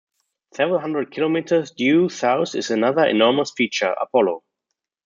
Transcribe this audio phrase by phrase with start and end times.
[0.55, 4.43] Several hundred kilometers due south is another enormous feature, Apollo.